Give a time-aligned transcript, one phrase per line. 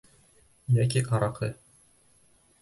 [0.77, 1.51] Йәки араҡы!